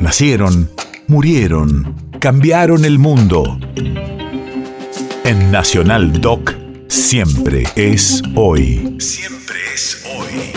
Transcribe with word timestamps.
Nacieron, 0.00 0.70
murieron, 1.08 1.94
cambiaron 2.20 2.86
el 2.86 2.98
mundo. 2.98 3.58
En 5.24 5.50
Nacional 5.50 6.22
Doc, 6.22 6.54
siempre 6.88 7.64
es 7.76 8.22
hoy. 8.34 8.96
Siempre 8.98 9.58
es 9.74 10.02
hoy. 10.16 10.52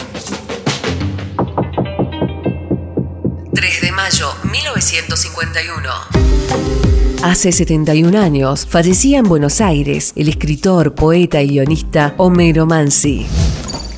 3 3.53 3.81
de 3.81 3.91
mayo 3.91 4.29
1951. 4.49 5.89
Hace 7.21 7.51
71 7.51 8.17
años 8.17 8.65
fallecía 8.65 9.19
en 9.19 9.25
Buenos 9.25 9.59
Aires 9.59 10.13
el 10.15 10.29
escritor, 10.29 10.95
poeta 10.95 11.41
y 11.41 11.49
guionista 11.49 12.13
Homero 12.17 12.65
Mansi. 12.65 13.27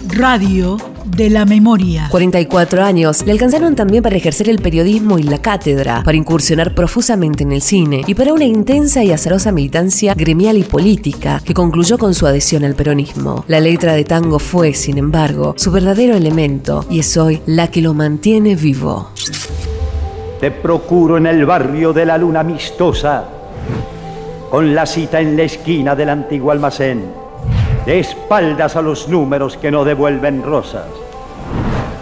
Radio 0.07 0.95
de 1.05 1.29
la 1.29 1.45
memoria. 1.45 2.07
44 2.09 2.83
años 2.83 3.25
le 3.25 3.31
alcanzaron 3.31 3.75
también 3.75 4.03
para 4.03 4.15
ejercer 4.15 4.49
el 4.49 4.59
periodismo 4.59 5.20
y 5.20 5.23
la 5.23 5.38
cátedra, 5.38 6.01
para 6.03 6.17
incursionar 6.17 6.73
profusamente 6.73 7.43
en 7.43 7.52
el 7.52 7.61
cine 7.61 8.02
y 8.07 8.16
para 8.16 8.34
una 8.34 8.45
intensa 8.45 9.03
y 9.03 9.11
azarosa 9.11 9.52
militancia 9.52 10.13
gremial 10.16 10.57
y 10.57 10.63
política 10.63 11.41
que 11.44 11.53
concluyó 11.53 11.97
con 11.97 12.13
su 12.13 12.27
adhesión 12.27 12.63
al 12.63 12.75
peronismo. 12.75 13.45
La 13.47 13.59
letra 13.59 13.94
de 13.94 14.03
tango 14.03 14.39
fue, 14.39 14.73
sin 14.73 14.97
embargo, 14.97 15.53
su 15.57 15.71
verdadero 15.71 16.16
elemento 16.16 16.85
y 16.89 16.99
es 16.99 17.17
hoy 17.17 17.41
la 17.45 17.69
que 17.69 17.81
lo 17.81 17.94
mantiene 17.94 18.55
vivo. 18.55 19.09
Te 20.39 20.52
procuro 20.52 21.17
en 21.17 21.27
el 21.27 21.45
barrio 21.45 21.94
de 21.94 22.05
la 22.05 22.17
luna 22.17 22.41
amistosa, 22.41 23.25
con 24.49 24.73
la 24.75 24.85
cita 24.85 25.19
en 25.19 25.38
la 25.38 25.44
esquina 25.44 25.95
del 25.95 26.09
antiguo 26.09 26.52
almacén 26.52 27.24
de 27.85 27.99
espaldas 27.99 28.75
a 28.75 28.81
los 28.81 29.07
números 29.07 29.57
que 29.57 29.71
no 29.71 29.85
devuelven 29.85 30.44
rosas. 30.44 30.88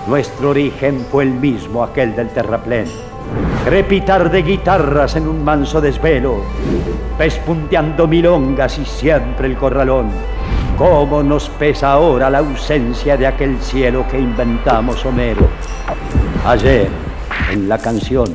Nuestro 0.08 0.50
origen 0.50 1.06
fue 1.12 1.24
el 1.24 1.32
mismo 1.32 1.84
aquel 1.84 2.16
del 2.16 2.30
terraplén. 2.30 2.86
Crepitar 3.66 4.30
de 4.30 4.44
guitarras 4.44 5.16
en 5.16 5.28
un 5.28 5.44
manso 5.44 5.80
desvelo, 5.80 6.42
pespunteando 7.18 8.08
milongas 8.08 8.78
y 8.80 8.86
siempre 8.86 9.48
el 9.48 9.58
corralón. 9.58 10.10
¿Cómo 10.78 11.22
nos 11.24 11.50
pesa 11.50 11.94
ahora 11.94 12.30
la 12.30 12.40
ausencia 12.40 13.16
de 13.16 13.28
aquel 13.28 13.58
cielo 13.62 14.06
que 14.10 14.20
inventamos 14.20 15.06
Homero? 15.06 15.48
Ayer, 16.46 16.90
en 17.52 17.70
la 17.70 17.78
canción. 17.78 18.28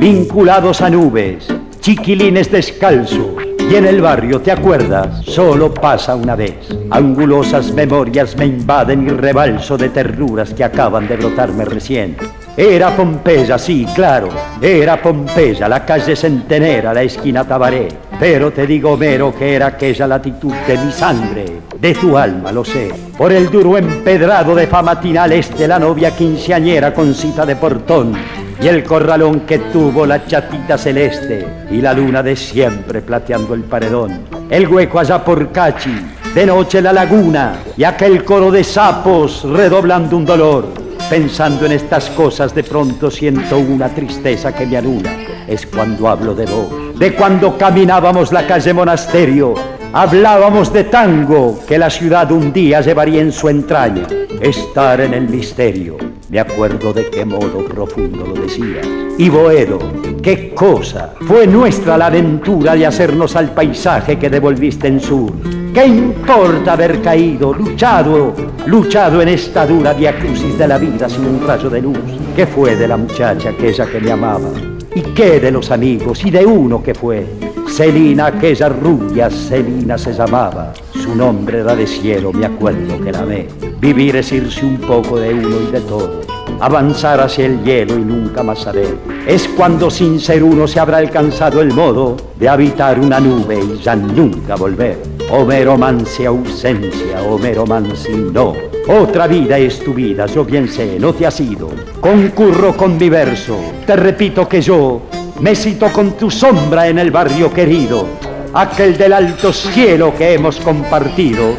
Vinculados 0.00 0.80
a 0.80 0.90
nubes, 0.90 1.46
chiquilines 1.80 2.50
descalzos, 2.50 3.49
y 3.70 3.76
en 3.76 3.86
el 3.86 4.00
barrio, 4.00 4.40
¿te 4.40 4.50
acuerdas? 4.50 5.24
Solo 5.24 5.72
pasa 5.72 6.16
una 6.16 6.34
vez. 6.34 6.56
Angulosas 6.90 7.72
memorias 7.72 8.36
me 8.36 8.46
invaden 8.46 9.06
y 9.06 9.10
rebalso 9.10 9.76
de 9.76 9.90
terruras 9.90 10.52
que 10.52 10.64
acaban 10.64 11.06
de 11.06 11.16
brotarme 11.16 11.64
recién. 11.64 12.16
Era 12.56 12.96
Pompeya, 12.96 13.58
sí, 13.58 13.86
claro, 13.94 14.28
era 14.60 15.00
Pompeya, 15.00 15.68
la 15.68 15.84
calle 15.84 16.16
Centenera, 16.16 16.92
la 16.92 17.04
esquina 17.04 17.44
Tabaré. 17.44 17.88
Pero 18.18 18.50
te 18.50 18.66
digo, 18.66 18.96
Mero, 18.96 19.32
que 19.32 19.54
era 19.54 19.68
aquella 19.68 20.08
latitud 20.08 20.52
de 20.66 20.76
mi 20.76 20.90
sangre, 20.90 21.44
de 21.78 21.94
tu 21.94 22.18
alma, 22.18 22.50
lo 22.50 22.64
sé. 22.64 22.90
Por 23.16 23.32
el 23.32 23.50
duro 23.50 23.78
empedrado 23.78 24.54
de 24.54 24.66
Famatinal 24.66 25.32
este, 25.32 25.68
la 25.68 25.78
novia 25.78 26.10
quinceañera 26.10 26.92
con 26.92 27.14
cita 27.14 27.46
de 27.46 27.54
portón 27.54 28.14
y 28.62 28.68
el 28.68 28.84
corralón 28.84 29.40
que 29.40 29.58
tuvo 29.58 30.04
la 30.04 30.26
chatita 30.26 30.76
celeste 30.76 31.46
y 31.70 31.80
la 31.80 31.94
luna 31.94 32.22
de 32.22 32.36
siempre 32.36 33.00
plateando 33.00 33.54
el 33.54 33.62
paredón. 33.62 34.20
El 34.50 34.68
hueco 34.68 34.98
allá 34.98 35.24
por 35.24 35.50
Cachi, 35.50 35.94
de 36.34 36.46
noche 36.46 36.82
la 36.82 36.92
laguna 36.92 37.54
y 37.76 37.84
aquel 37.84 38.24
coro 38.24 38.50
de 38.50 38.62
sapos 38.62 39.44
redoblando 39.44 40.16
un 40.16 40.26
dolor. 40.26 40.68
Pensando 41.08 41.66
en 41.66 41.72
estas 41.72 42.10
cosas 42.10 42.54
de 42.54 42.62
pronto 42.62 43.10
siento 43.10 43.58
una 43.58 43.88
tristeza 43.88 44.54
que 44.54 44.66
me 44.66 44.76
anula. 44.76 45.10
Es 45.48 45.66
cuando 45.66 46.08
hablo 46.08 46.34
de 46.34 46.46
vos, 46.46 46.98
de 46.98 47.14
cuando 47.14 47.56
caminábamos 47.56 48.30
la 48.30 48.46
calle 48.46 48.72
Monasterio 48.72 49.79
Hablábamos 49.92 50.72
de 50.72 50.84
tango 50.84 51.58
que 51.66 51.76
la 51.76 51.90
ciudad 51.90 52.30
un 52.30 52.52
día 52.52 52.80
llevaría 52.80 53.20
en 53.20 53.32
su 53.32 53.48
entraña, 53.48 54.06
estar 54.40 55.00
en 55.00 55.14
el 55.14 55.28
misterio. 55.28 55.96
Me 56.28 56.38
acuerdo 56.38 56.92
de 56.92 57.10
qué 57.10 57.24
modo 57.24 57.64
profundo 57.64 58.24
lo 58.24 58.40
decías. 58.40 58.86
Y 59.18 59.28
Boedo, 59.28 59.80
qué 60.22 60.54
cosa. 60.54 61.14
Fue 61.26 61.44
nuestra 61.44 61.98
la 61.98 62.06
aventura 62.06 62.76
de 62.76 62.86
hacernos 62.86 63.34
al 63.34 63.50
paisaje 63.50 64.16
que 64.16 64.30
devolviste 64.30 64.86
en 64.86 65.00
sur. 65.00 65.32
¿Qué 65.74 65.84
importa 65.84 66.74
haber 66.74 67.02
caído, 67.02 67.52
luchado, 67.52 68.32
luchado 68.66 69.20
en 69.20 69.30
esta 69.30 69.66
dura 69.66 69.92
diacrucis 69.92 70.56
de 70.56 70.68
la 70.68 70.78
vida 70.78 71.08
sin 71.08 71.24
un 71.24 71.44
rayo 71.44 71.68
de 71.68 71.82
luz? 71.82 71.98
¿Qué 72.36 72.46
fue 72.46 72.76
de 72.76 72.86
la 72.86 72.96
muchacha 72.96 73.48
aquella 73.48 73.86
que 73.86 73.98
me 73.98 74.12
amaba? 74.12 74.50
¿Y 74.94 75.00
qué 75.00 75.40
de 75.40 75.50
los 75.50 75.72
amigos 75.72 76.24
y 76.24 76.30
de 76.30 76.46
uno 76.46 76.80
que 76.80 76.94
fue? 76.94 77.49
Celina, 77.80 78.26
aquella 78.26 78.68
rubia 78.68 79.30
Celina 79.30 79.96
se 79.96 80.12
llamaba. 80.12 80.74
Su 80.92 81.14
nombre 81.14 81.60
era 81.60 81.74
de 81.74 81.86
cielo, 81.86 82.30
me 82.30 82.44
acuerdo 82.44 83.00
que 83.02 83.10
la 83.10 83.24
ve. 83.24 83.48
Vivir 83.80 84.16
es 84.16 84.30
irse 84.32 84.66
un 84.66 84.76
poco 84.76 85.18
de 85.18 85.32
uno 85.32 85.56
y 85.66 85.72
de 85.72 85.80
todo. 85.80 86.20
Avanzar 86.60 87.22
hacia 87.22 87.46
el 87.46 87.64
hielo 87.64 87.96
y 87.96 88.02
nunca 88.02 88.42
más 88.42 88.58
saber. 88.58 88.98
Es 89.26 89.48
cuando 89.48 89.88
sin 89.88 90.20
ser 90.20 90.44
uno 90.44 90.68
se 90.68 90.78
habrá 90.78 90.98
alcanzado 90.98 91.62
el 91.62 91.72
modo 91.72 92.18
de 92.38 92.50
habitar 92.50 93.00
una 93.00 93.18
nube 93.18 93.58
y 93.58 93.78
ya 93.78 93.96
nunca 93.96 94.56
volver. 94.56 94.98
Homero 95.30 95.78
Mansi 95.78 96.26
ausencia, 96.26 97.22
Homero 97.22 97.64
Mansi 97.64 98.12
no. 98.12 98.52
Otra 98.88 99.26
vida 99.26 99.56
es 99.56 99.78
tu 99.78 99.94
vida, 99.94 100.26
yo 100.26 100.44
bien 100.44 100.68
sé, 100.68 100.98
no 101.00 101.14
te 101.14 101.26
has 101.26 101.40
ido. 101.40 101.70
Concurro 101.98 102.76
con 102.76 102.98
mi 102.98 103.08
verso, 103.08 103.56
te 103.86 103.96
repito 103.96 104.46
que 104.46 104.60
yo 104.60 105.00
me 105.40 105.54
cito 105.54 105.90
con 105.92 106.16
tu 106.16 106.30
sombra 106.30 106.88
en 106.88 106.98
el 106.98 107.10
barrio 107.10 107.52
querido, 107.52 108.06
aquel 108.52 108.96
del 108.98 109.12
alto 109.12 109.52
cielo 109.52 110.14
que 110.16 110.34
hemos 110.34 110.56
compartido 110.60 111.54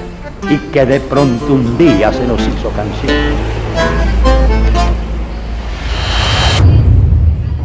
y 0.49 0.57
que 0.71 0.85
de 0.85 0.99
pronto 0.99 1.53
un 1.53 1.77
día 1.77 2.13
se 2.13 2.25
nos 2.27 2.41
hizo 2.41 2.69
canción. 2.69 3.15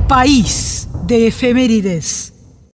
País 0.09 0.88
de 1.06 1.26
efemérides. 1.26 2.36